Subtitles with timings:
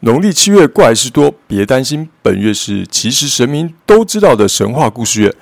[0.00, 5.34] 农历七月怪事多，别担心，本月是其实神明都知道的神话故事月。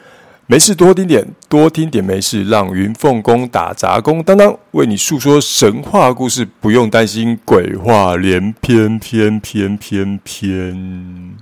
[0.47, 11.37] 没事多听点，多听点没事，让云凤宫打杂工当当为你诉说神话故事，不用担心鬼话连篇，篇篇篇篇。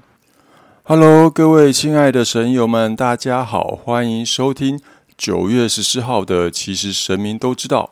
[0.84, 4.80] Hello，各位亲爱的神友们，大家好，欢迎收听
[5.16, 7.90] 九月十四号的其实神明都知道，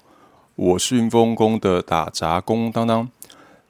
[0.55, 3.09] 我是云凤宫的打杂工当当。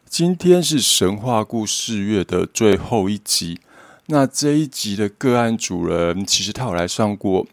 [0.09, 3.61] 今天是神话故事月的最后一集。
[4.07, 7.47] 那这一集的个案主人，其实他有来上过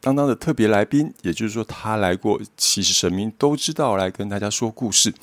[0.00, 2.38] 当当的特别来宾，也就是说，他来过。
[2.56, 5.14] 其实神明都知道来跟大家说故事，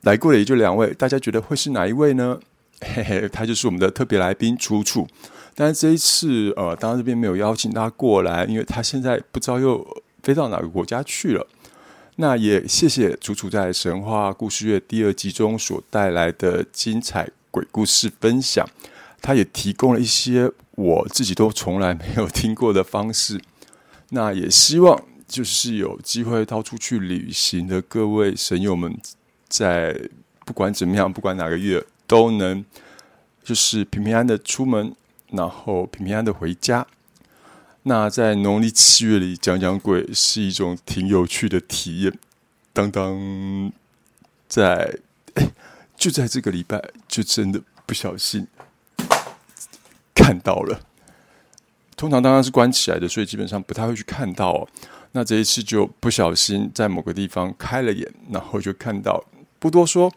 [0.00, 0.94] 来过的也就两位。
[0.94, 2.40] 大家觉得会是哪一位呢？
[2.80, 5.06] 嘿嘿，他就是我们的特别来宾楚楚。
[5.54, 9.86] 但是这一次，呃，当当这边没有邀请他过来，因为他现在不知道又
[10.22, 11.46] 飞到哪个国家去了。
[12.20, 18.68] 那也谢谢楚楚在神话故事月第二集中所带来的精彩鬼故事分享，
[19.22, 23.40] 他也提供了一些我自己都从来没有听过的方式。
[24.12, 28.94] 那也希望就是有机会到处去旅行的各位神友们，
[29.48, 29.98] 在
[30.44, 32.62] 不管怎么样，不管哪个月，都能
[33.42, 34.94] 就是平平安的出门，
[35.30, 36.86] 然后平平安的回家。
[37.84, 42.18] 那在农历七月里讲讲鬼是一种挺有趣的体验。
[42.72, 43.72] 当当
[44.46, 44.98] 在
[45.96, 48.46] 就在这个礼拜，就真的不小心
[50.14, 50.80] 看到了。
[51.96, 54.52] 通常当然是关起来的，所以基本上不太会去看到。
[54.52, 54.68] 哦。
[55.12, 59.24] 那这一次就不小心在某个地方开了眼，然后就看到。
[59.58, 60.12] 不多说。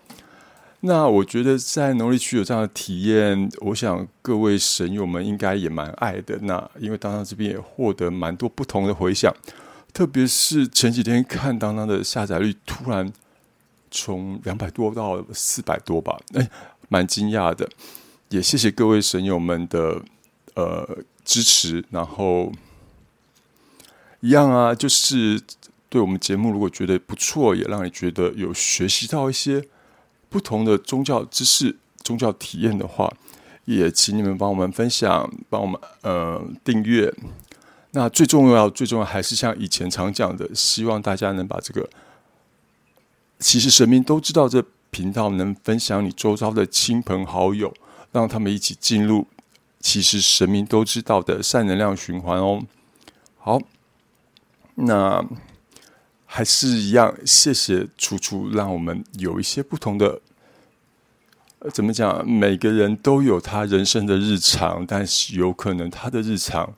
[0.86, 6.38] 那我觉得在农历区有这样的体验，我想各位神友们应该也蛮爱的。
[6.42, 9.34] 那因为当当这边也获得蛮多不同的回响，
[9.94, 13.10] 特别是前几天看当当的下载率突然
[13.92, 16.50] 从两百多到四百多吧，哎，
[16.90, 17.70] 蛮惊讶的。
[18.28, 20.02] 也谢谢各位神友们的
[20.56, 22.52] 呃支持，然后
[24.20, 25.40] 一样啊，就是
[25.88, 29.66] 对我们节目如果觉得不错，也让你觉得有学习到一些。
[30.34, 33.14] 不同的宗教知识、宗教体验的话，
[33.66, 37.14] 也请你们帮我们分享，帮我们呃订阅。
[37.92, 41.88] 那最重要、最重要还是像以前常讲的，希望大家能把这个
[43.38, 47.72] 其实神明都知道这频道能分享你周遭的亲朋好友，
[48.12, 49.28] 让他们一起进入
[49.80, 52.64] 其实神明都知道的善能量循环哦。
[53.38, 53.62] 好，
[54.74, 55.24] 那。
[56.36, 60.20] 还是一样，谢谢楚楚，让我们有一些不同的。
[61.72, 62.28] 怎么讲？
[62.28, 66.74] 每个人都有他人生的日常，但是有可能他的日常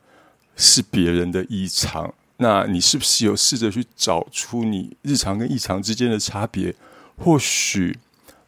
[0.58, 2.14] 是别人的异常。
[2.36, 6.76] 那你是不是有试着去找出你日常跟异常之间的差别？
[7.18, 7.98] 或许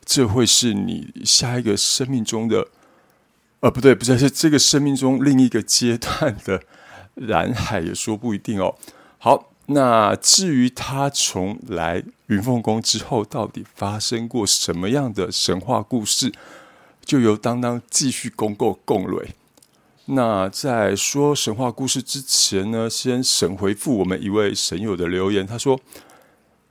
[0.03, 2.68] 这会是你下一个生命中的……
[3.62, 6.62] 呃，不对，不对，是这个生命中另一个阶段的
[7.16, 8.75] 蓝海，也说不一定哦。
[9.18, 9.53] 好。
[9.69, 16.31] 那至于他从来云凤宫之后，到底发生过什么样的神话故事，
[17.03, 19.35] 就由当当继续公购共蕊。
[20.06, 25.77] 那在说神话故事之前呢，先神回复我们一位神友的留言，他说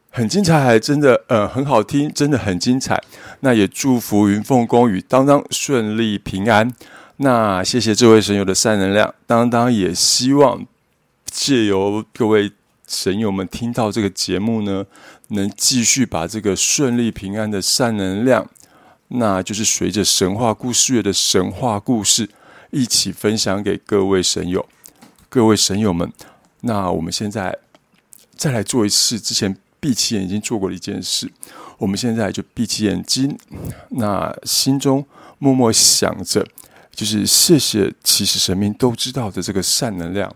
[0.08, 3.02] 很精彩，真的，呃，很好听，真的很精彩。
[3.40, 6.72] 那也祝福云凤宫与当当顺利平安。
[7.18, 10.64] 那谢谢这位神友的善能量，当当也希望
[11.26, 12.52] 借由各位。
[12.86, 14.86] 神友们听到这个节目呢，
[15.28, 18.48] 能继续把这个顺利平安的善能量，
[19.08, 22.28] 那就是随着神话故事月的神话故事
[22.70, 24.64] 一起分享给各位神友、
[25.28, 26.12] 各位神友们。
[26.60, 27.58] 那我们现在
[28.36, 31.30] 再来做一次之前闭起眼睛做过的一件事，
[31.78, 33.36] 我们现在就闭起眼睛，
[33.90, 35.04] 那心中
[35.38, 36.46] 默默想着，
[36.94, 40.32] 就是谢谢其实神明都知道的这个善能量。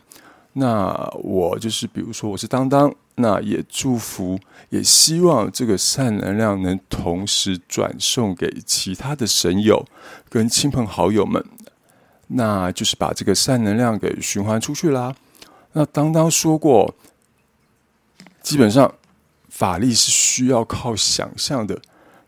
[0.55, 4.37] 那我就是，比如说我是当当，那也祝福，
[4.71, 9.87] 也希望这个善能量能同时转送给其他的神友
[10.29, 11.44] 跟亲朋好友们，
[12.26, 15.14] 那就是把这个善能量给循环出去啦。
[15.75, 16.96] 那当当说过，
[18.43, 18.93] 基本上
[19.49, 21.81] 法力是需要靠想象的，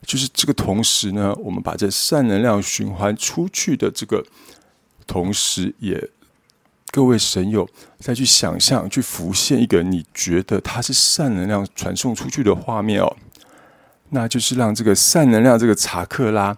[0.07, 4.25] 就是这个同时呢，我们把这善能量循环出去的这个
[5.09, 6.09] 同时也。
[6.93, 7.67] 各位神友，
[7.99, 13.17] 再去想象、去浮现一个你觉得它是善能量传送出去的画面哦，
[14.11, 16.55] 那就是让这个善能量这个查克拉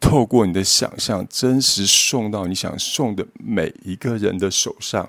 [0.00, 5.06] 透过你的想象，真实送到你想送的每一个人的手上。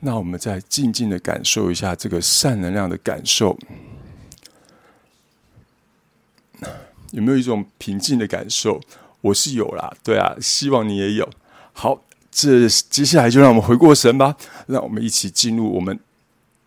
[0.00, 3.56] 那我们再静静的感受一下这个善能量的感受，
[7.12, 8.80] 有没有一种平静的感受？
[9.20, 11.30] 我是有啦，对啊，希望你也有。
[11.72, 12.03] 好，
[12.36, 14.34] 这接下来就让我们回过神吧，
[14.66, 15.96] 让我们一起进入我们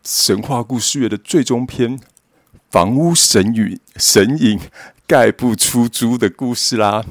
[0.01, 1.99] 神话故事月的最终篇——
[2.71, 4.57] 房屋神与神隐
[5.05, 7.03] 盖不出租的故事啦。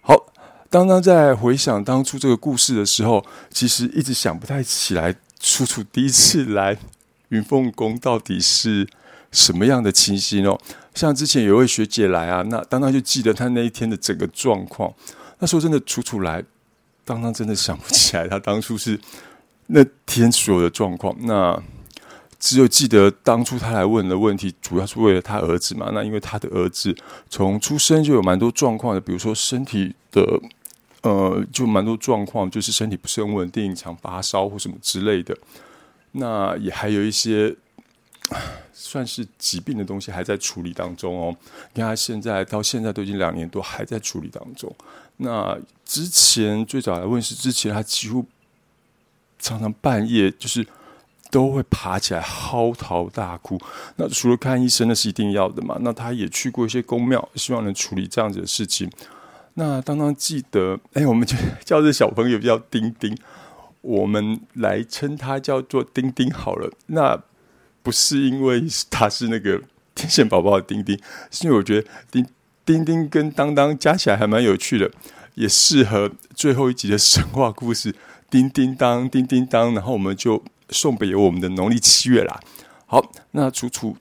[0.00, 0.26] 好，
[0.68, 6.76] 当当在回想当初这个故事的时候，其实一直想不太起来，楚楚第一次来
[7.28, 8.88] 云凤宫到底是
[9.30, 10.60] 什么样的情形哦。
[10.96, 14.92] 像之前有位学姐来啊，那当当就记得她那一天的整个状况。
[15.38, 16.42] 那时候真的楚楚来，
[17.06, 19.00] 当当真的想不起来他当初是
[19.68, 21.16] 那天所有的状况。
[21.20, 21.58] 那
[22.38, 25.90] 只有记得当初他来问的问题，主要是为了他儿子嘛。
[25.94, 26.94] 那因为他的儿子
[27.30, 30.38] 从出生就有蛮多状况的，比如说身体的
[31.00, 35.34] 呃，就蛮多状况，就是身体不是很稳定，常发烧或什么之类的。
[36.12, 37.56] 那也还有一些。
[38.72, 41.36] 算是疾病的东西还在处理当中哦。
[41.74, 44.72] 你看他现在到现在都已经两年多，还在处理当中。
[45.18, 48.26] 那之前最早来问世之前，他几乎
[49.38, 50.66] 常常半夜就是
[51.30, 53.60] 都会爬起来嚎啕大哭。
[53.96, 55.78] 那除了看医生，那是一定要的嘛。
[55.80, 58.90] 那他也去过一些公庙，希望能处理这样子的事情。
[59.54, 63.16] 那当当记得，哎，我们就叫这小朋友叫丁丁，
[63.80, 66.70] 我们来称他叫做丁丁好了。
[66.86, 67.22] 那
[67.82, 69.62] 不是因为他是那个
[69.94, 72.26] 天线宝宝的丁丁，是因为我觉得丁
[72.66, 74.90] 叮叮跟当当加起来还蛮有趣的，
[75.36, 77.94] 也适合最后一集的神话故事。
[78.28, 82.40] 叮叮当，叮叮当，然后我们就送给我们的农历七月啦。
[82.84, 83.96] 好，那楚楚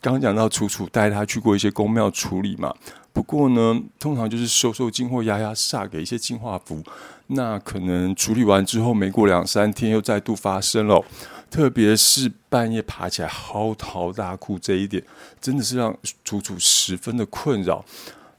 [0.00, 2.74] 刚刚讲到楚楚带他去过一些宫庙处理嘛，
[3.12, 6.82] 不过呢，通常就是收收金或压压煞，给一些净化符。
[7.30, 11.04] 那可能处理完之后，没过两三天又再度发生了。
[11.50, 15.02] 特别是半夜爬起来嚎啕大哭这一点，
[15.40, 15.92] 真的是让
[16.24, 17.84] 楚楚十分的困扰。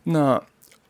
[0.04, 0.42] 那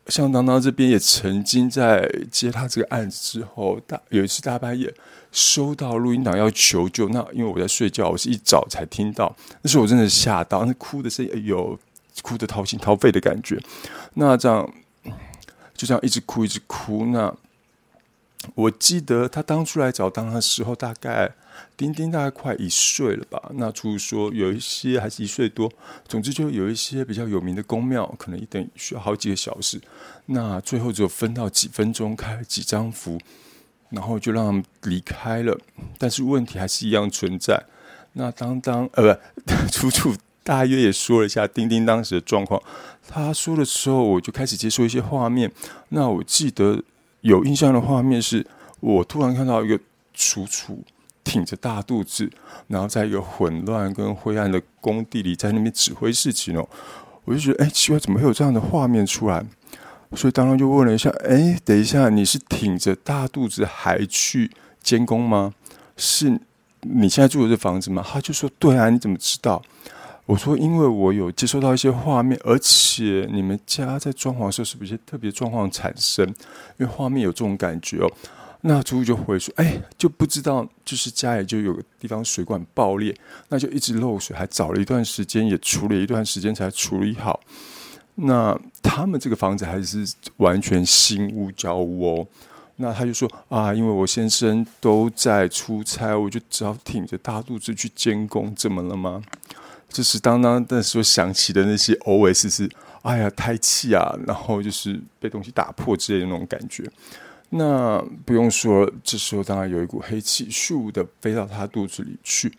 [0.06, 4.94] 像当当这边也曾经在接他这个案子之后，大有一次大半夜
[5.32, 11.76] 收到录音档要求救，那因为我在睡觉，我是一早才听到，那时候我真的吓到，那哭的声音有
[12.22, 13.60] 哭的掏心掏肺的感觉。
[14.14, 14.72] 那这样
[15.74, 17.06] 就这样一直哭一直哭。
[17.06, 17.34] 那
[18.54, 21.32] 我记得他当初来找当的时候，大概。
[21.76, 23.50] 丁丁大概快一岁了吧？
[23.54, 25.70] 那除说有一些还是一岁多，
[26.08, 29.80] 总之就有一些比较有名的宫庙，可能一等需要好几个小时。
[30.26, 33.18] 那最后只有分到几分钟，开了几张符，
[33.90, 35.58] 然后就让他们离开了。
[35.98, 37.62] 但是问题还是一样存在。
[38.14, 42.62] 那当当呃不， 楚楚大约也说了一下丁丁当时的状况。
[43.06, 45.50] 他说的时候，我就开始接受一些画面。
[45.90, 46.82] 那我记得
[47.22, 48.46] 有印象的画面是，
[48.78, 49.80] 我突然看到一个
[50.14, 50.84] 楚楚。
[51.24, 52.28] 挺着大肚子，
[52.66, 56.68] 然后在一个混乱跟灰暗的工地里，在那边指挥事情哦。
[57.24, 59.46] 我就觉得，哎，奇怪，怎么会有这样的画面出来？
[60.16, 64.50] 所以当然就问了一下，哎，等一下，你是挺着大肚子还去
[64.82, 65.54] 监工吗？
[65.96, 66.40] 是
[66.80, 68.04] 你现在住的这房子吗？
[68.04, 69.62] 他就说，对啊，你怎么知道？
[70.26, 76.26] 我说，因为我有接收到一些画面，而且你们家在装潢的时候是不是一些特别状况产生？
[76.78, 78.10] 因为画面有这种感觉哦。
[78.64, 83.12] 那主就回说：“哎，就不知道，就是家里就有个地方水管爆裂，
[83.48, 87.40] 那就一直漏水，还找了一段时间，也处理一段时间才处理好。
[88.14, 92.26] 那他们这个房子还是完全新屋交屋哦。
[92.76, 99.20] 那他就说啊，因为我先生都在出差，我就只好挺着大肚子去监工，怎么了吗？
[99.92, 102.68] 就是当当那时候想起的那些 OS 是，
[103.02, 106.84] 哎呀，胎气啊，然后就是被东西打破之类的那种感觉。”
[107.54, 112.50] 那不用说，这时候当然有一股黑气咻的飞到他肚子里去，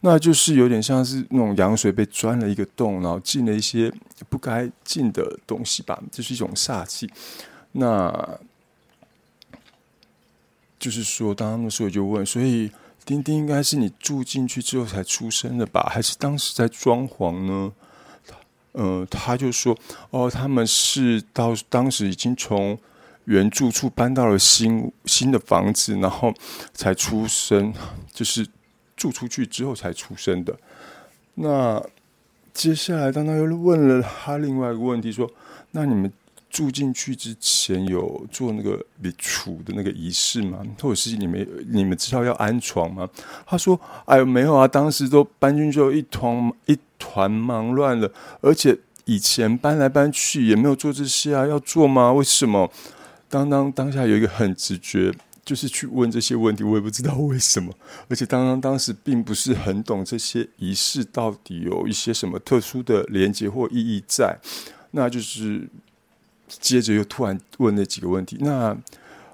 [0.00, 3.92] 那就是有点像是那种羊水被钻了一个洞，然后进了一些
[4.30, 7.10] 不该进的东西吧，这是一种煞气。
[7.72, 8.40] 那
[10.78, 12.70] 就是说，当那时候就问，所以
[13.10, 17.72] 丁丁应该是你住进去之后才出生的吧，还是当时在装潢呢？
[18.74, 19.76] 嗯，他就说，
[20.10, 22.78] 哦，他们是到当时已经从。
[23.26, 26.34] 原住处搬到了新新的房子，然后
[26.72, 27.72] 才出生，
[28.12, 28.44] 就是
[28.96, 30.58] 住出去之后才出生的。
[31.34, 31.80] 那
[32.52, 35.30] 接下来，当他又问了他另外一个问题，说
[35.70, 36.10] ：“那你们
[36.50, 40.58] 住进去之前有做那个礼处的那个仪式吗？
[40.80, 43.08] 或者是你们你们知道要安床吗？”
[43.46, 52.12] 他说：“哎，没有啊，当时都搬进去一团一团忙乱了，而且以前搬来搬去也没有做这些啊，要做吗？
[52.12, 52.70] 为什么？”
[53.30, 55.14] 当当当下有一个很直觉，
[55.44, 57.72] 就是去问这些问题，我也不知道为什么。
[58.08, 64.36] 而且当当当时并不是很懂这些仪式到底有一些什么特殊的连接或意义在。
[64.90, 65.68] 那就是
[66.58, 68.36] 接着又突然问那几个问题。
[68.40, 68.76] 那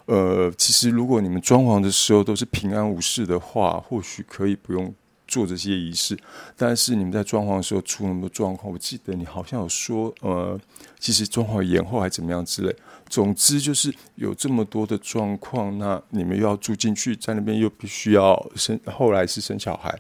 [0.05, 4.95] 呃，其实如果你们装潢的时候都是平安无事的话，或许可以不用。
[5.29, 6.17] 做这些仪式，
[6.57, 10.57] 但是你们在装潢的时候出那么多状况，我记得你好像有说，呃，
[11.01, 12.73] 其实装潢延后还怎么样之类。
[13.09, 19.93] 总之就是有这么多的状况，那你们又要住进去，在那边又必须要生，后来是生小孩，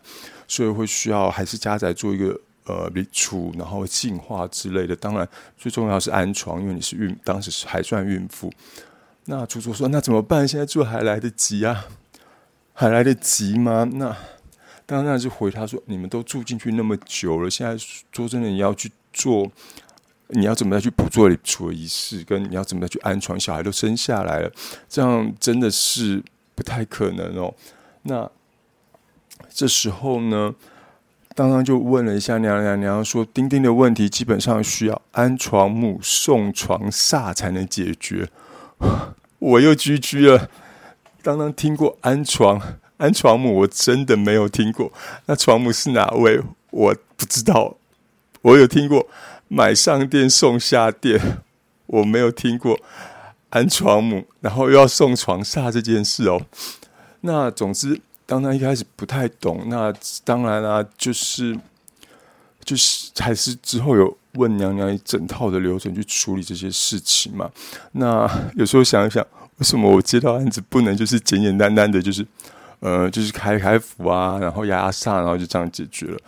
[0.46, 4.94] 所以会需要还是家宅做一个呃立储，然后净化之类的。
[4.94, 8.52] 当然最重要是安床，因为你是孕，当时还算孕妇。
[9.26, 10.46] 那楚楚说：“那怎么办？
[10.46, 11.87] 现在住还来得及啊？
[12.73, 14.16] 还来得及吗？”那
[14.85, 17.76] 当然是回他说：“你们都住进去那么久了，现在
[18.12, 19.50] 说真的，你要去做，
[20.28, 24.52] 你要怎么再去补做除了仪式，跟你要怎么再去安床，小孩都生下来了，
[24.88, 26.23] 这样真的是
[26.54, 27.52] 不太可能哦。
[28.02, 28.30] 那
[29.50, 30.54] 这时候呢，
[31.37, 38.31] 刚刚就问了一下娘娘娘娘，说丁丁的问题基本上需要安床母送床煞才能解决。
[39.38, 40.49] 我又居居了，
[41.23, 42.61] 当当听过安床。”
[42.97, 44.90] 安床母我真的没有听过，
[45.26, 46.40] 那床母是哪位？
[46.71, 47.76] 我不知道。
[48.40, 49.07] 我有听过
[49.49, 51.43] 买上店送下店，
[51.85, 52.81] 我没有听过
[53.50, 56.40] 安床母，然后又要送床煞这件事哦。
[57.21, 59.90] 那总之，当他一开始不太懂，那
[60.25, 61.59] 当然啦，就是
[62.62, 67.50] 就是还是之后有问娘娘一整套的流程去处理这些事情嘛。
[67.92, 69.26] 那有时候想一想，
[69.59, 72.26] 为什么我接到案子不能就是简简单单的，就是。
[72.80, 76.18] 呃，就是开开符啊，然后压压煞，然后就这样解决了。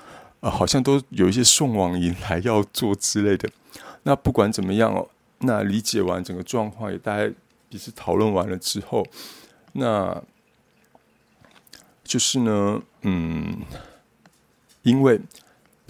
[0.40, 3.47] 啊，好像都有一些送往迎来要做之类的。
[4.05, 5.07] 那不管怎么样哦，
[5.40, 7.31] 那理解完整个状况，也大概
[7.69, 9.07] 也是讨论完了之后，
[9.75, 10.21] 那
[12.09, 13.59] 就是呢，嗯，
[14.83, 15.21] 因为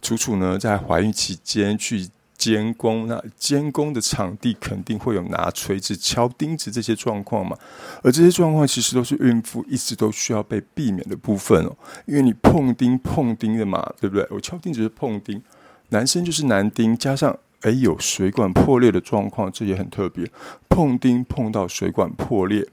[0.03, 2.11] 楚楚呢在怀孕期间去。
[2.39, 7.59] 监工，那监工的场地肯定会有拿锤子敲钉子这些状况嘛？
[8.01, 14.25] 而这些状况其实都是孕妇一直都需要被避免的部分哦，因为你碰钉碰钉的嘛，对不对？
[14.31, 15.43] 我敲钉子是碰钉，
[15.89, 20.31] 男生就是男钉，加上诶有水管破裂的状况，这也很特别，
[20.69, 22.65] 碰钉碰到水管破裂。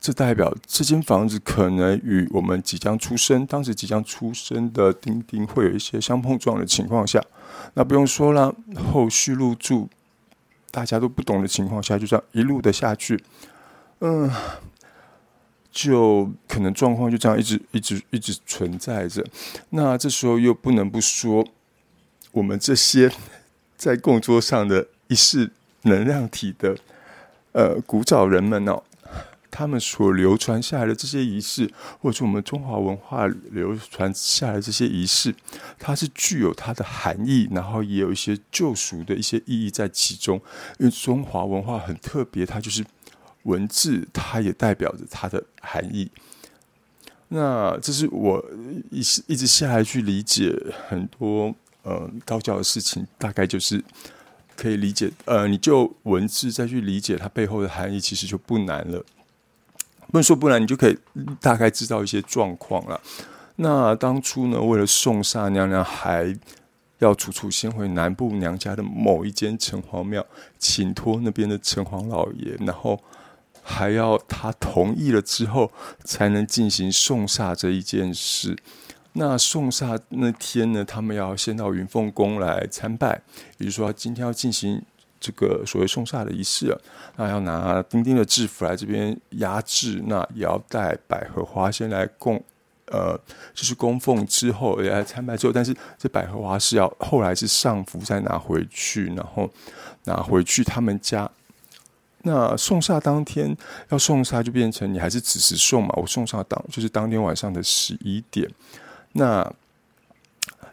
[0.00, 7.22] 这代表这间房子可能与我们即将出生、当时即将出生的丁丁会有一些相碰撞的情况下，
[7.74, 8.54] 那不用说了，
[8.90, 9.90] 后续入住
[10.70, 13.22] 大家都不懂的情况下，就这样一路的下去，
[13.98, 14.30] 嗯，
[15.70, 19.22] 就可能状况就这样一直一直一直存在着。
[19.68, 21.46] 那这时候又不能不说，
[22.32, 23.12] 我们这些
[23.76, 25.50] 在供桌上的一式
[25.82, 26.74] 能量体的
[27.52, 28.82] 呃古早人们哦。
[29.50, 35.34] 他们所流传下来的这些仪式，或者是我们中华文化流传下来这些仪式，
[35.78, 40.40] 它是具有它的含义，然后也有一些救赎的一些意义在其中。
[40.78, 42.84] 因为中华文化很特别，它就是
[43.42, 46.10] 文字，它也代表着它的含义。
[47.28, 48.44] 那这是我
[48.90, 50.52] 一一直下来去理解
[50.88, 53.82] 很多呃道教的事情，大概就是
[54.56, 55.10] 可以理解。
[55.26, 59.04] 呃，你就文字再去理解它背后的含义，其实就不难了。
[60.10, 60.98] 不能说不然，你就可以
[61.40, 63.00] 大概知道一些状况了。
[63.56, 66.36] 那当初呢，为了送煞娘娘，还
[66.98, 70.24] 要楚楚先回南部娘家的某一间城隍庙，
[70.58, 73.00] 请托那边的城隍老爷，然后
[73.62, 75.70] 还要他同意了之后，
[76.04, 78.56] 才能进行送煞这一件事。
[79.12, 83.22] 那送煞那天呢，他们要先到云凤宫来参拜，
[83.58, 84.82] 也就是说，今天要进行。
[85.20, 86.74] 这个所谓送煞的仪式，
[87.16, 92.42] 那要拿丁丁的制服来这边压制，那也要带百合花先来供，
[92.86, 93.14] 呃，
[93.54, 99.48] 就是供奉之后，也来参拜之后，但是这百合花是要后来是上服再拿回去，然后
[100.04, 101.30] 拿回去他们家。
[102.22, 103.56] 那送煞当天
[103.90, 105.94] 要送煞，就变成你还是子时送嘛？
[105.96, 108.50] 我送煞当就是当天晚上的十一点，
[109.12, 109.52] 那。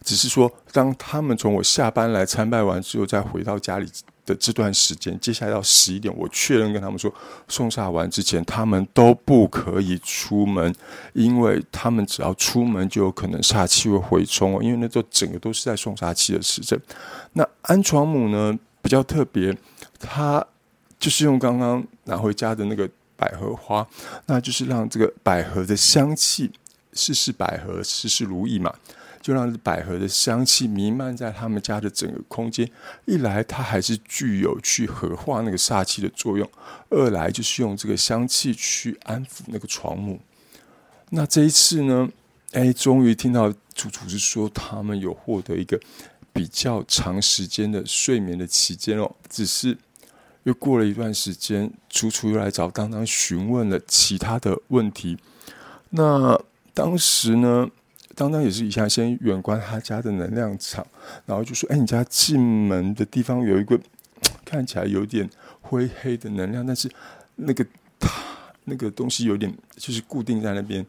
[0.04, 3.92] 只是说，当他们从我下班来参拜完之后，再回到家里
[4.28, 7.12] 的这段时间，接下来到十一点，我确认跟他们说，
[7.48, 10.76] 送煞完之前，他们都不可以出门，
[11.14, 14.60] 因为他们只要出门，就有可能煞气会回冲哦。
[14.62, 16.80] 因为那时候整个都是在送煞气的时阵。
[17.34, 19.58] 那安床母呢比较特别，
[19.98, 20.46] 它
[21.00, 23.88] 就是用刚刚拿回家的那个百合花，
[24.26, 26.52] 那就是让这个百合的香气，
[26.92, 28.76] 事事百合，事事如意嘛。
[29.28, 32.66] 就让百合的香气弥漫在他们家的整个空间。
[33.04, 36.48] 一来，它还是具有去合化那个煞气的作用；
[36.90, 40.18] 二来，就是用这个香气去安抚那个床母。
[41.10, 42.08] 那这一次呢？
[42.54, 45.78] 哎，终于听到楚楚是说他们有获得一个
[46.32, 49.14] 比较长时间的睡眠的期间哦。
[49.30, 49.78] 只是
[50.44, 55.18] 又过了一段时间，楚楚又来找当当询问了其他的问题。
[55.90, 56.40] 那
[56.74, 57.70] 当时呢，
[58.18, 60.86] 当当也是一下先远观他家的能量场，
[61.28, 63.80] 然后就说：“哎，你家进门的地方有一个
[64.44, 65.30] 看起来有点
[65.62, 66.90] 灰黑的能量，但是
[67.36, 67.64] 那个
[68.00, 68.10] 他
[68.64, 70.84] 那个东西有点就是固定在那边。”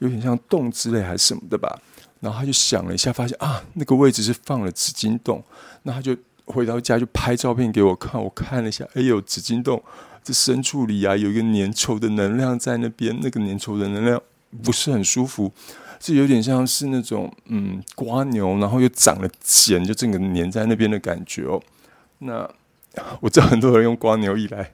[0.00, 1.80] 有点像洞之类还是什么的吧，
[2.20, 5.42] 然后他就想了一下，发现啊，那个位置是放了纸巾洞，
[5.84, 6.14] 那他就
[6.44, 9.82] 回到家就拍照片给我看，我看了一下，哎呦，纸巾洞
[10.22, 14.20] 这深处里啊，有一个粘稠的能量在那边，那个粘稠的能量
[14.62, 15.50] 不是很舒服，
[15.98, 21.62] 这有点像是那种嗯瓜牛，然后又长了茧，就整个粘在那边的感觉哦。
[22.18, 22.48] 那
[23.20, 24.72] 我知道很多人用瓜牛一来。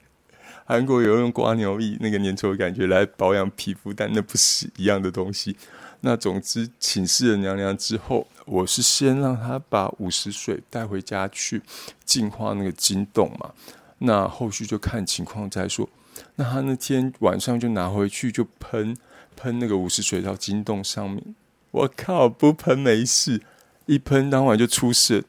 [0.66, 5.56] 韩国有用瓜牛液那个粘稠的感觉来保养皮肤，但那不是一样的东西。
[6.02, 11.60] 那总之请示了娘娘之后，我是先让她把午时水带回家去
[12.04, 13.50] 净化那个金洞嘛。
[13.98, 15.88] 那后续就看情况再说。
[16.36, 18.96] 那她那天晚上就拿回去就喷
[19.36, 21.34] 喷那个五十水到金洞上面。
[21.70, 23.40] 我靠，不喷没事，
[23.86, 25.24] 一喷当晚就出事。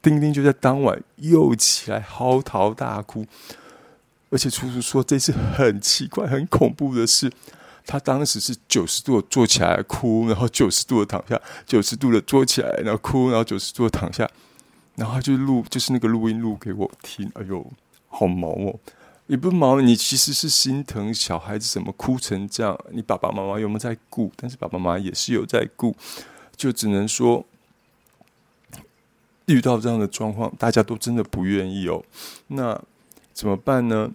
[0.00, 3.26] 丁丁就在当晚又起来嚎啕大哭。
[4.30, 7.32] 而且叔叔说这次很奇怪、很恐怖的是，
[7.86, 14.28] 他当时是九十度坐起来哭，然后九十度的躺下，九十度的坐起来，然后哭，然后九十度躺下，
[14.96, 17.30] 然后他就录，就是那个录音录给我听。
[17.34, 17.64] 哎呦，
[18.08, 18.78] 好毛哦！
[19.28, 22.78] 也不忙，你其实是心疼小孩子怎么哭成这样。
[22.90, 24.32] 你爸爸妈妈有没有在顾？
[24.36, 25.96] 但是爸爸妈妈也是有在顾，
[26.56, 27.46] 就只能说
[29.46, 32.02] 遇到这样的状况，大家都真的不愿意哦。
[32.48, 32.82] 那。
[33.34, 34.10] 怎么办呢？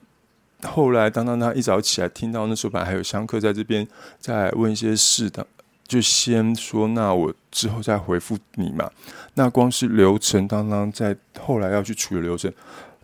[0.63, 3.87] 后来当当他一早起来，听到那时候本来还有香客在这边
[4.19, 5.47] 在问一些事的，
[5.87, 8.91] 就先说那我之后再回复你嘛。
[9.35, 12.51] 那光是流程，当当在后来要去处理流程，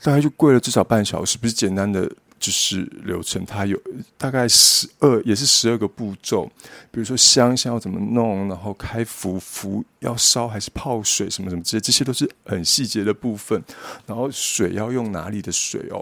[0.02, 2.12] 大概就跪了至少半小时，不是简单的。
[2.40, 3.78] 就是流程，它有
[4.18, 6.50] 大概十二，也是十二个步骤。
[6.90, 13.62] 比如说香香要怎么弄，然后开符符要烧还是泡水，什么什么这些，这些都是很细节的部分。
[14.06, 16.02] 然后水要用哪里的水哦？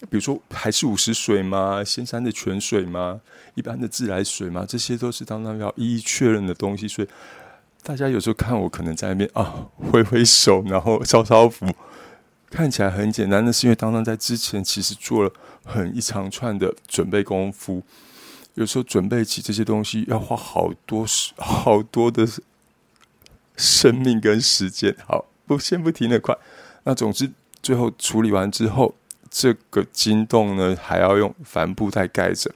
[0.00, 1.84] 比如说还是五十水吗？
[1.84, 3.20] 仙山的泉水吗？
[3.54, 4.66] 一般的自来水吗？
[4.68, 6.88] 这些都是当当要一一确认的东西。
[6.88, 7.08] 所以
[7.84, 11.64] 大家有时候看我，可能在那边啊挥挥手，然后烧烧符。
[12.50, 15.30] 看起来很简单，那是因为当当在之前其实做了
[15.64, 17.82] 很一长串的准备功夫，
[18.54, 22.26] 有时候准备起这些东西要花好多时、好多的
[23.56, 24.96] 生命跟时间。
[25.06, 26.36] 好，不先不提那块。
[26.84, 27.30] 那总之
[27.62, 28.94] 最后处理完之后，
[29.30, 32.50] 这个金洞呢还要用帆布袋盖着。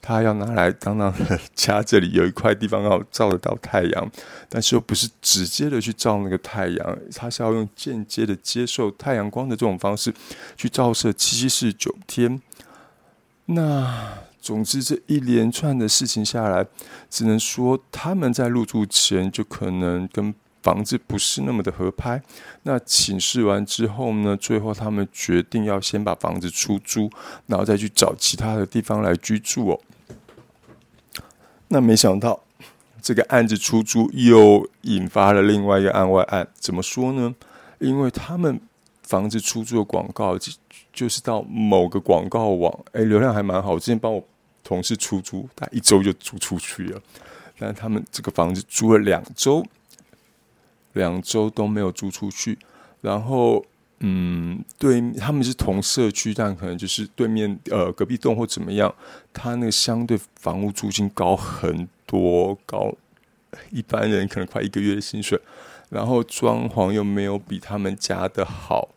[0.00, 1.12] 他要拿来当当
[1.54, 4.10] 家这里有一块地方要照得到太阳，
[4.48, 10.14] 但是又不是直接的去照那个太阳，他是要用间接的接受太阳光的这种方式
[10.56, 12.40] 去照射七七四九天。
[13.46, 16.66] 那总之这一连串的事情下来，
[17.10, 22.22] 只能说他们在入住前就可能跟房子不是那么的合拍。
[22.62, 27.10] 那请示完之后呢，最后他们决定要先把房子出租，
[27.46, 29.80] 然后再去找其他的地方来居住哦。
[31.68, 32.40] 那没想到，
[33.02, 36.48] 这个案子出租又引发了另外一个案外案。
[36.54, 37.34] 怎么说呢？
[37.78, 38.60] 因为他们
[39.02, 40.52] 房子出租的广告，就
[40.92, 43.78] 就是到某个广告网，哎，流量还蛮好。
[43.78, 44.26] 之前帮我
[44.64, 47.00] 同事出租，他一周就租出去了。
[47.58, 49.64] 但他们这个房子租了两周，
[50.92, 52.58] 两周都没有租出去，
[53.00, 53.64] 然后。
[54.00, 58.94] 嗯，对，他们是同社区，但可能就是对面呃隔壁栋或怎么样，
[59.32, 62.94] 他那个相对房屋租金高很多，高
[63.72, 65.40] 一般人可能快一个月的薪水，
[65.88, 68.90] 然后装潢又没有比他们家的好，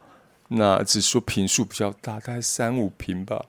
[0.50, 3.46] 那只说平数比较大，大概三五平吧。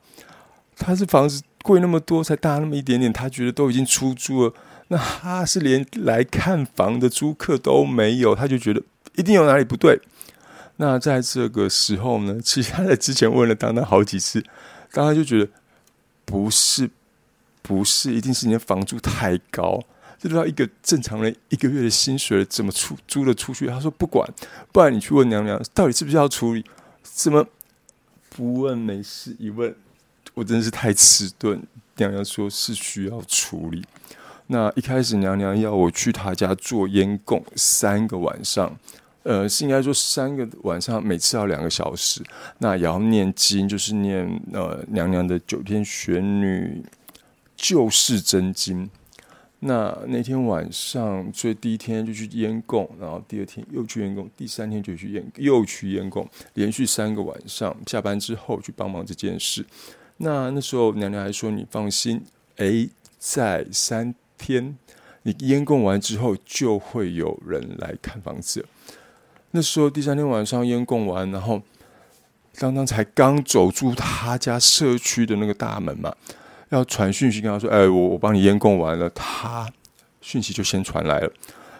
[0.74, 4.54] 他是房子贵那么多，才大那么一点点，他觉得都已经出租了，
[4.92, 8.82] 那他是连来看房的租客都没有，他就觉得
[9.16, 9.98] 一定有哪里不对。
[10.76, 14.44] 那在这个时候呢，其实他在之前问了当当好几次，
[14.92, 15.50] 当他就觉得
[16.26, 16.90] 不是，
[17.62, 19.82] 不是，一定是你的房租太高，
[20.18, 23.66] 这都要一个正常人一个月的薪水怎么出租了出去？
[23.68, 24.28] 他说不管，
[24.72, 26.62] 不然你去问娘娘，到底是不是要处理？
[27.02, 27.46] 怎么
[28.28, 29.74] 不问没事，一问
[30.34, 31.62] 我真的是太迟钝。
[31.96, 33.82] 娘娘说是需要处理。
[34.46, 38.76] 那一开始娘娘要我去她家做烟供三个晚上。
[39.24, 42.20] 呃，是应该说三个晚上，每次要两个小时，
[42.58, 46.82] 那也要念经，就是念呃娘娘的九天玄女
[47.54, 48.90] 救世真经。
[49.60, 59.64] 那那天晚上，所以第一天就去烟供，然后第二天又去烟供，第三天就去烟又去烟供，连续三个晚上，下班之后去帮忙这件事。
[60.16, 62.20] 那那时候娘娘还说：“你放心，
[62.56, 64.76] 诶，在三天
[65.22, 68.66] 你烟供完之后，就会有人来看房子。”
[69.54, 71.62] 那时候第三天晚上烟供完，然后
[72.56, 76.14] 刚刚才刚走出他家社区的那个大门嘛。
[76.70, 79.70] 要传讯息跟他说：“哎，我我帮你烟供完了。”他
[80.22, 81.30] 讯息就先传来了。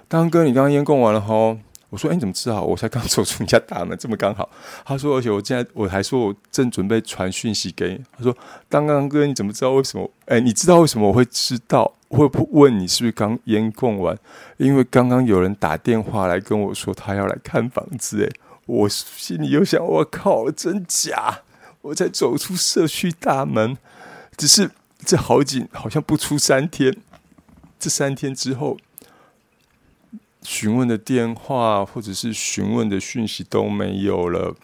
[0.07, 1.57] 当哥，你刚刚烟供完了哈？
[1.93, 2.63] 我说：“哎，你怎么知道？
[2.63, 4.49] 我才刚 走出你家大门，这么刚好。”
[4.83, 8.35] 他说：“而且我现在我还说我正准备传讯息给你。”他说
[8.69, 10.11] ：“刚刚哥，你怎么知道为什么？
[10.25, 11.93] 哎，你知道为什么我会知道？
[12.09, 14.19] 会不问你是不是刚烟供完？
[14.57, 18.25] 因为刚刚有人打电话来跟我说他要来看房子。
[18.25, 18.31] 哎，
[18.67, 21.43] 我心里又想：我靠，真假？
[21.83, 23.77] 我才走出社区大门，
[24.37, 24.71] 只是。”
[25.05, 26.97] 这好几好像不出三天，
[27.77, 28.77] 这三天之后，
[30.43, 34.55] 询问的电话或者是询问的讯息都没有了，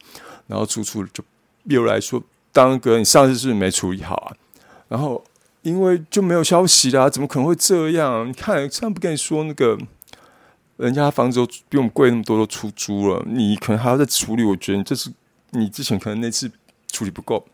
[0.47, 1.23] 然后楚楚就
[1.64, 4.37] 又来说：“当哥，你上次是不是没处理好啊？”
[4.88, 5.23] 然后
[5.62, 8.29] 因为就没有消息啦，怎么可能会这样？
[8.29, 9.79] 你看，上次不跟你说那个
[10.77, 14.43] 人家房子都比我们贵那么多，都出租了，你可能还要再处理。
[14.43, 15.12] 我觉得你这是
[15.51, 16.51] 你之前可能那次
[16.91, 17.47] 处理不够。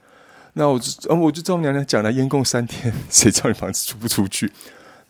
[0.53, 4.53] 那我就，我就照娘娘讲了，烟供三天， 谁知道你房子出不出去？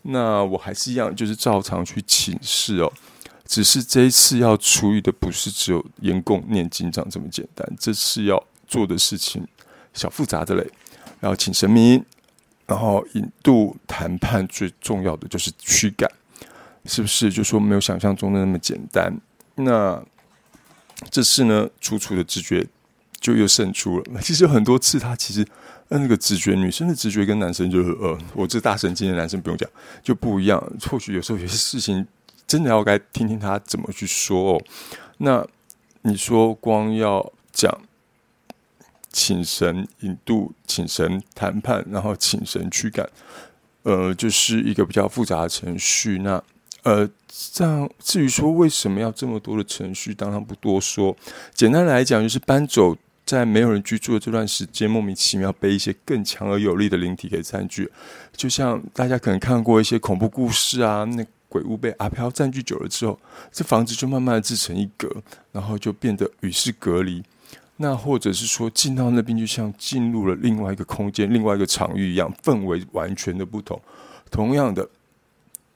[0.07, 2.91] 那我还是一样，就是照常去请示哦。
[3.45, 9.47] 只是这一次要处理的不是只有严供念经章这么简单，这次要做的事情
[9.93, 10.67] 小复杂的嘞。
[11.21, 12.03] 要请神明，
[12.67, 16.09] 然后引渡谈判，最重要的就是驱赶，
[16.85, 17.31] 是不是？
[17.31, 19.11] 就说没有想象中的那么简单。
[19.55, 20.03] 那
[21.09, 22.67] 这次呢，楚楚的直觉。
[23.25, 24.05] 就又胜出了。
[24.21, 25.43] 其实很多次，他其实
[25.87, 29.67] 那个直觉，女生的直觉跟男生就是呃，我这大神经的男生不用讲
[30.03, 30.63] 就不一样。
[30.91, 32.05] 或许有时候有些事情
[32.45, 34.63] 真的要该听听他怎么去说哦。
[35.17, 35.43] 那
[36.03, 37.81] 你说光要讲
[39.11, 43.09] 请神引渡、请神谈判，然后请神驱赶，
[43.81, 46.19] 呃，就是一个比较复杂的程序。
[46.19, 46.43] 那
[46.83, 47.09] 呃，
[47.51, 51.17] 这样至于说为什么要这么多的程序，当然不多说。
[51.55, 52.95] 简单来讲，就是搬走。
[53.25, 57.91] 在没有人居住的这段时间，莫名其妙被一些更强而有力的灵体给占据，
[58.35, 63.19] 就像大家可能看过一些恐怖故事啊，那鬼屋被阿飘占据久了之后，
[63.51, 65.09] 这房子就慢慢的自成一格，
[65.51, 67.23] 然后就变得与世隔离。
[67.77, 73.81] 那或者是说进到那边，就像进入了另外一个空间、另外一个场域一样，氛围完全的不同。
[74.31, 74.87] 同样的，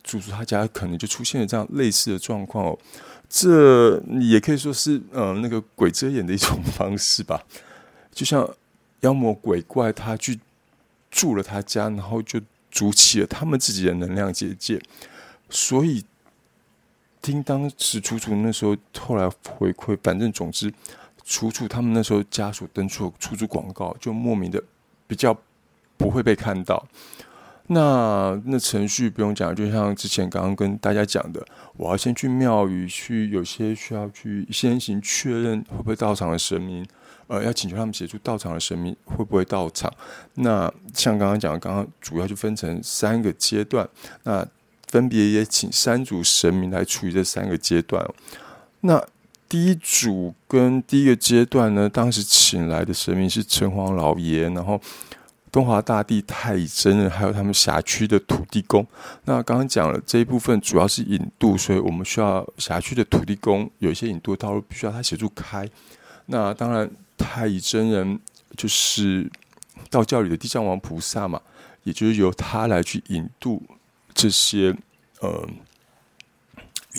[0.04, 2.80] 住住他家可能就出现了这样类似的状况哦。
[3.30, 7.44] 这也可以说是，嗯，那个鬼遮眼的一种方式吧。
[8.12, 8.50] 就像
[9.02, 10.40] 妖魔鬼怪，他去
[11.12, 14.82] 住了他家，然后就筑起了他们自己的能量结界。
[15.48, 16.04] 所以
[17.22, 20.74] 听当时楚楚那时候后来回馈，反正总之，
[21.24, 24.62] 楚楚他们那时候家属登出出租广告，就莫名的
[25.06, 25.40] 比较
[25.98, 26.84] 不会被看到。
[27.72, 31.46] 那那程序不用讲，就像之前刚刚跟大家讲的，
[31.78, 36.84] 我要先去庙宇去，有些需要去先行确认会不会到场的神明，
[37.28, 39.94] 呃，要请求他们协助到场的神明会不会到场。
[40.34, 43.88] 那像刚刚讲的，刚刚主要就分成三个阶段，
[44.24, 44.44] 那
[44.88, 48.04] 分别也请三组神明来处理这三个阶段。
[48.82, 49.00] 那
[49.48, 54.82] 第一组跟第一个阶段呢，当时请来的神明是城隍老爷，然后。
[55.52, 58.86] 东华大帝太乙真人，还有他们辖区的土地公。
[59.26, 65.68] 那刚刚讲了这一部分，主要是引渡，所以我们需要辖区的土地公有一些引渡道路，必须要他协助开。
[66.28, 68.20] 那当然，太乙真人
[68.56, 69.28] 就是
[69.90, 71.42] 道教里的地藏王菩萨嘛，
[71.84, 73.64] 也就是由他来去引渡
[74.14, 74.76] 这些
[75.22, 75.50] 呃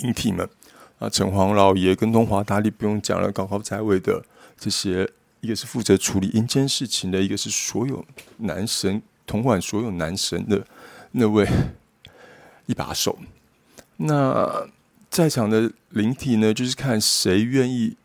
[0.02, 0.48] 灵体们。
[0.98, 4.24] 那，城隍老爷跟东华大帝不用讲了，高高在位的
[4.58, 5.08] 这些。
[5.40, 8.04] 一个是负责处理阴间事情的，一个是所有
[8.38, 10.66] 男神统管所有男神的
[11.12, 11.48] 那位
[12.66, 13.18] 一把手。
[13.96, 14.68] 那
[15.10, 17.96] 在场的灵体呢，就是看谁愿意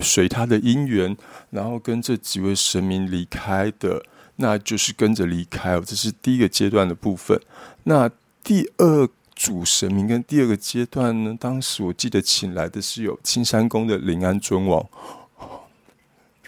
[0.00, 1.16] 随他的姻缘，
[1.50, 4.04] 然后跟这几位神明离开的，
[4.36, 5.82] 那就是跟着离开哦。
[5.84, 7.40] 这是第一个阶段的部分。
[7.84, 8.10] 那
[8.42, 14.84] 第二组神明跟第二个阶段呢，当时我记得请来的是有青山宫的临安尊王。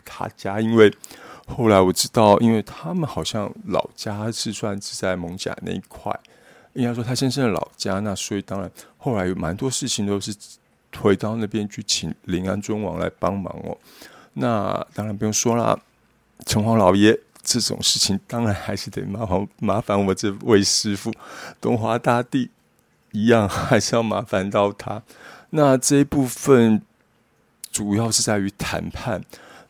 [0.07, 0.91] 他家，因为
[1.47, 6.19] 后来我知道，因为他们好像老家是算是在蒙甲那一块，
[6.73, 10.35] 应该说他先生的老家，那所以当然后来有蛮多事情都是
[10.99, 13.77] 回到那边去请临安尊王来帮忙哦。
[14.33, 15.79] 那当然不用说了，
[16.47, 21.13] 城隍老爷这种事情，当然还是得麻烦麻烦我这位师傅
[21.61, 22.51] 东华大帝
[23.13, 25.03] 一样还是要麻烦到他。
[25.51, 26.83] 那这一部分
[27.71, 29.23] 主要是在于谈判。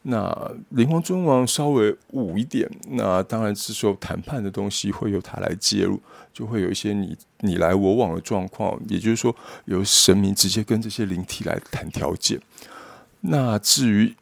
[0.09, 6.01] 那灵皇尊王稍微武一点，那当然是说谈判的东西会由他来介入，
[6.33, 8.81] 就会有一些你你来我往的状况。
[8.89, 12.41] 也就是说，由神明直接跟这些灵体来谈条件。
[13.23, 14.15] 那至于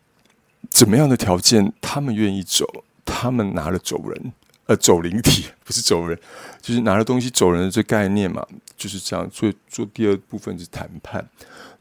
[0.70, 2.64] 怎么样的条件，他们愿意走，
[3.04, 4.32] 他们拿了走人，
[4.66, 6.18] 呃，走灵体不是走人，
[6.62, 8.46] 就是拿了东西走人的这概念嘛，
[8.76, 9.28] 就是这样。
[9.30, 11.28] 所以做第二部分是谈判。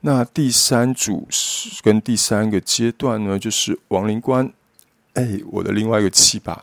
[0.02, 1.26] 那第三组
[1.82, 4.52] 跟第三个阶段呢，就是亡灵官，
[5.14, 6.62] 哎，我的另外一个七把，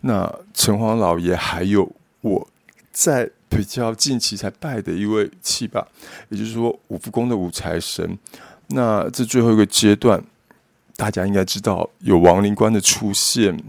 [0.00, 1.92] 那城隍老爷还有
[2.22, 2.48] 我
[2.90, 5.86] 在比较近期才拜的一位七把，
[6.30, 8.18] 也就是说五福宫的五财神。
[8.68, 10.24] 那这最后一个阶段，
[10.96, 13.62] 大家应该知道有亡灵官的出现，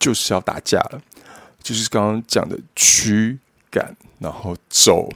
[0.00, 1.00] 就是要打架了，
[1.62, 3.38] 就是刚刚讲的驱
[3.70, 5.08] 赶，然后走。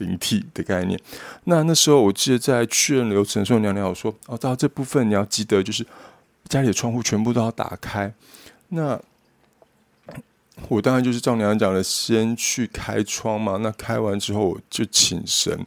[0.00, 0.98] 灵体的概念，
[1.44, 5.86] 那那时候我记得在确认流程的时候，娘娘有说：“哦，到这部分你要记得，就是
[6.48, 8.10] 家里的窗户全部都要打开。”
[8.68, 8.98] 那
[10.68, 13.58] 我当然就是照娘娘讲的，先去开窗嘛。
[13.58, 15.62] 那开完之后，我就请神，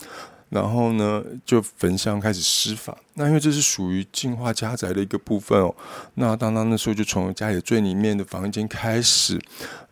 [0.54, 2.98] 然后呢就焚香开始施法。
[3.16, 5.76] 那因为这是属于净化家宅的一个部分哦。
[6.14, 9.42] 那当当那时候就从家里最里面的房间开始，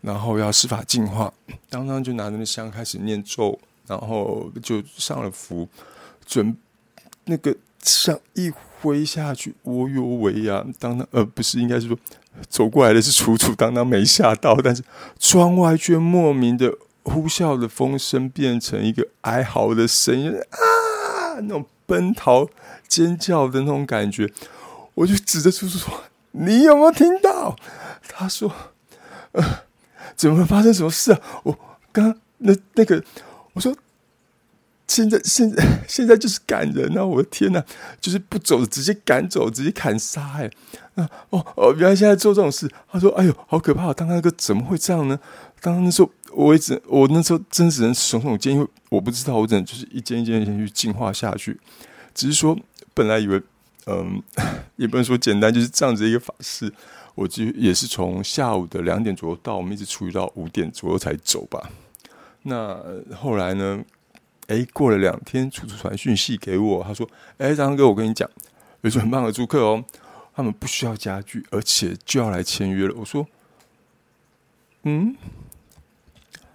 [0.00, 1.32] 然后要施法净化。
[1.68, 3.58] 当当就拿着那香开始念咒。
[3.84, 5.68] 然后就上了符，
[6.24, 6.56] 准
[7.24, 10.64] 那个像一挥下去，哦呦喂呀！
[10.78, 11.98] 当当呃，不是，应该是说
[12.48, 14.82] 走过来的是楚楚，当当没吓到，但是
[15.18, 22.48] 窗外却莫名的呼啸的风声变成一个哀嚎的声音啊，那种奔逃
[22.86, 24.30] 尖叫的那种感觉，
[24.94, 27.56] 我就指着叔叔说：“你有没有听到？”
[28.08, 28.52] 他说
[29.32, 29.64] ：“呃，
[30.14, 31.20] 怎么会发生什么事啊？
[31.44, 31.58] 我
[31.92, 33.02] 刚那那个。”
[33.54, 33.74] 我说
[34.94, 37.02] ：“现在，现在， 现在就是赶人啊！
[37.02, 37.64] 我的天哪，
[37.98, 40.34] 就是不走，直接赶走，直接砍杀！
[40.34, 40.50] 哎，
[40.96, 43.90] 啊，哦哦，原来现在做这种事。”他说：“哎呦，好可怕！
[43.94, 45.18] 当那个怎么会这样呢？
[45.62, 51.58] 当那时候，我一直，我那时候真只能耸耸肩，因为我不知道，我只能就是一件一件一件去进化下去。
[52.12, 52.54] 只是说，
[52.92, 53.40] 本来以为，
[53.86, 54.22] 嗯，
[54.76, 56.70] 也不能说简单，就是这样子一个法事。
[57.14, 61.70] 我就也是从下午的两点左右到，我们一直处理到五点左右才走吧。”
[62.44, 62.76] 那
[63.16, 63.82] 后来呢？
[64.48, 68.28] 哎，过了两天，楚楚传讯息给我，他说：“哎，张哥，我跟你讲，
[68.80, 69.84] 有一很棒的租客哦，
[70.34, 73.26] 他们不需要家具，而且就要来签约了。”我说
[74.82, 75.16] ：“嗯，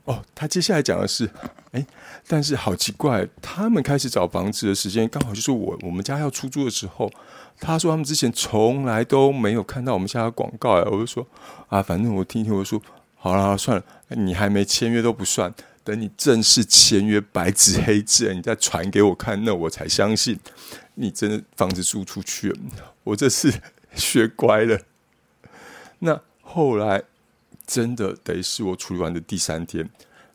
[0.04, 1.30] 哦，他接下来讲的是，
[1.72, 1.86] 哎，
[2.28, 7.12] 但是好奇怪，他们开始找房子的时间刚好就是我我们家要出租的时候。
[7.60, 11.26] 他说他们之前从来都没有看到我们家的广告哎，我就说
[11.70, 12.80] 啊，反正我听听，我说
[13.16, 15.52] 好了，算了，你还没签约都不算。”
[15.88, 20.38] 等你正式签约，白纸黑字，你再传给我看，那我才相信
[20.96, 22.60] 你真的房子租出去了。
[23.06, 23.54] 我这次
[23.96, 24.82] 学乖了。
[26.00, 27.04] 那后来
[27.66, 29.90] 真的得是我处理完的第三天，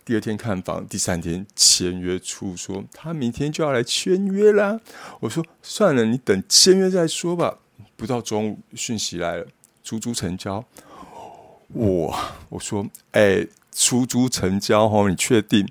[0.06, 4.80] 第二天看房，第三天签约处，说他明天就要来签约啦。
[5.20, 7.58] 我说算了，你等签约再说吧。
[7.94, 9.46] 不到中午，讯息来了，
[9.84, 10.64] 出租成交。
[11.74, 12.36] 哇！
[12.48, 13.46] 我说，哎。
[13.74, 15.66] 出租成交哦，你确定？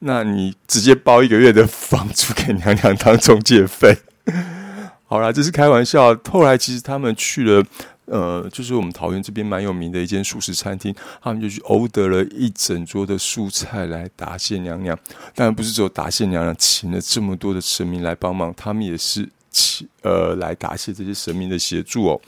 [0.00, 3.96] 那你直接包一个月的房租给娘娘当中介费。
[5.06, 6.14] 好啦，这是开玩笑。
[6.30, 7.64] 后来其实他们去了，
[8.06, 14.98] 呃，就是我们桃园这边蛮有名的一间素食餐厅，他们就去欧得了一整桌的素菜来答谢娘娘。
[15.34, 22.20] 当然不是只有答谢娘娘，请了这么多的神明来帮忙，他们也是请呃来答谢这些神明的协助哦。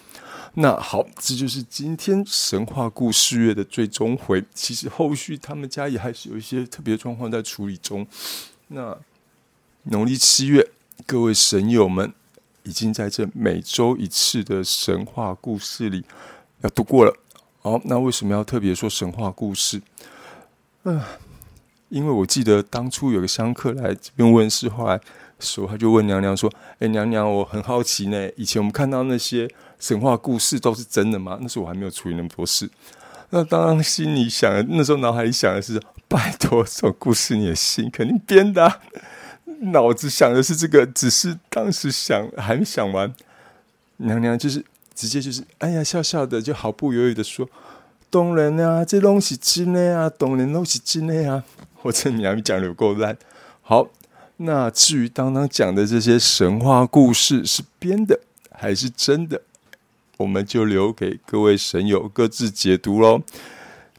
[0.58, 4.42] 那好，这就是今天神话故事月的最终回。
[4.54, 8.06] 其实后续他们家也还是有一些特别状况在处理中。
[8.68, 8.96] 那
[9.82, 10.66] 农历七月，
[11.04, 12.10] 各位神友们
[12.62, 16.02] 已经在这每周一次的神话故事里
[16.62, 17.14] 要度过了。
[17.60, 19.82] 好，那为什么要特别说神话故事？
[20.84, 20.98] 嗯，
[21.90, 24.98] 因为我记得当初有个香客来这边问事，后来
[25.40, 31.38] 说他就问娘娘说：“哎，娘娘，我很好奇呢，以前我们看到那些。”神话故事都是真的吗？
[31.42, 32.66] 那时候我还没有处理那么多事。
[33.28, 37.90] 那当然心里想，那时候脑海里想的是：拜托，这种故事你也信？
[37.90, 38.80] 肯定编的。
[39.72, 43.14] 脑子想的是这个，只是当时想还没想完。
[43.98, 47.46] 娘娘就是直接就是，哎呀，笑笑的，就毫不犹豫的说
[48.08, 51.44] ：“当然啊，这东西真的啊，当然都是真的啊。”
[51.82, 53.14] 我这娘讲的有够烂。
[53.60, 53.86] 好，
[54.38, 58.20] 那至于刚刚讲的这些神话故事是编的
[58.50, 59.42] 还是真的？
[60.18, 63.22] 我们就留给各位神友各自解读喽。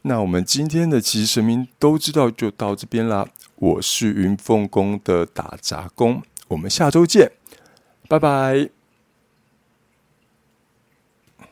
[0.02, 3.28] 那我们今天的其实神明都知道，就到这边啦。
[3.56, 7.32] 我是云凤宫的打杂工，我们下周见，
[8.08, 8.77] 拜拜。